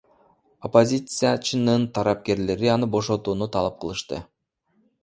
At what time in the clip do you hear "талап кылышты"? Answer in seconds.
3.55-4.17